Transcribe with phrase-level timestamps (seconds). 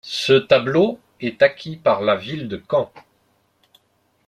[0.03, 2.91] Ce tableau est acquis par la ville de Caen.